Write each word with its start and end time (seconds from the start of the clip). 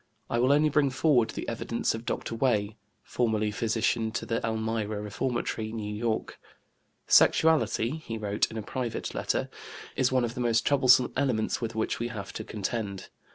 I 0.31 0.39
will 0.39 0.51
only 0.51 0.69
bring 0.69 0.89
forward 0.89 1.29
the 1.29 1.47
evidence 1.47 1.93
of 1.93 2.07
Dr. 2.07 2.33
Wey, 2.33 2.75
formerly 3.03 3.51
physician 3.51 4.09
to 4.13 4.25
the 4.25 4.43
Elmira 4.43 4.99
Reformatory, 4.99 5.71
New 5.71 5.93
York. 5.93 6.39
"Sexuality" 7.05 7.97
(he 7.97 8.17
wrote 8.17 8.49
in 8.49 8.57
a 8.57 8.63
private 8.63 9.13
letter) 9.13 9.47
"is 9.95 10.11
one 10.11 10.25
of 10.25 10.33
the 10.33 10.41
most 10.41 10.65
troublesome 10.65 11.13
elements 11.15 11.61
with 11.61 11.75
which 11.75 11.99
we 11.99 12.07
have 12.07 12.33
to 12.33 12.43
contend. 12.43 13.09